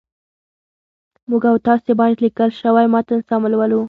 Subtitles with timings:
[1.29, 3.79] موږ او تاسي باید لیکل شوی متن سم ولولو